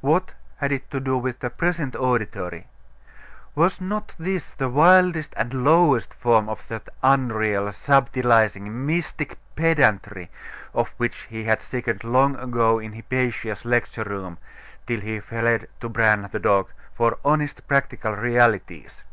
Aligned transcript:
What 0.00 0.32
had 0.56 0.72
it 0.72 0.90
to 0.90 0.98
do 0.98 1.16
with 1.16 1.38
the 1.38 1.50
present 1.50 1.94
auditory? 1.94 2.66
Was 3.54 3.80
not 3.80 4.12
this 4.18 4.50
the 4.50 4.68
wildest 4.68 5.32
and 5.36 5.54
lowest 5.62 6.12
form 6.14 6.48
of 6.48 6.66
that 6.66 6.88
unreal, 7.00 7.70
subtilising, 7.72 8.68
mystic 8.72 9.38
pedantry, 9.54 10.30
of 10.74 10.88
which 10.96 11.28
he 11.30 11.44
had 11.44 11.62
sickened 11.62 12.02
long 12.02 12.34
ago 12.40 12.80
in 12.80 12.92
Hypatia's 12.94 13.64
lecture 13.64 14.02
room, 14.02 14.38
till 14.84 14.98
he 15.00 15.20
fled 15.20 15.68
to 15.80 15.88
Bran, 15.88 16.28
the 16.32 16.40
dog, 16.40 16.70
for 16.92 17.18
honest 17.24 17.64
practical 17.68 18.16
realities? 18.16 19.04